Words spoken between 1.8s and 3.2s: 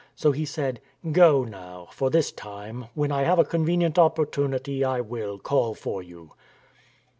for this time; when